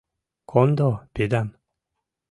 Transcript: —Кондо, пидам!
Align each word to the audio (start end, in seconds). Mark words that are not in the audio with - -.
—Кондо, 0.51 0.89
пидам! 1.13 1.47